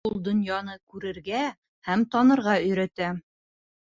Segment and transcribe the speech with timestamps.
[0.09, 1.41] Ул донъяны күрергә
[1.89, 3.11] һәм танырға өйрәтә